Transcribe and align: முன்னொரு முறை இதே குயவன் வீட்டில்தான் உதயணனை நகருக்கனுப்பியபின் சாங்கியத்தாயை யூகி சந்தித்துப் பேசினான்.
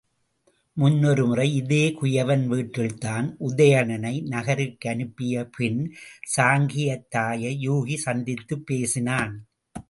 முன்னொரு 0.73 1.25
முறை 1.25 1.55
இதே 1.55 1.97
குயவன் 2.01 2.45
வீட்டில்தான் 2.45 3.37
உதயணனை 3.39 4.15
நகருக்கனுப்பியபின் 4.23 5.91
சாங்கியத்தாயை 6.37 7.53
யூகி 7.61 7.95
சந்தித்துப் 7.95 8.65
பேசினான். 8.65 9.47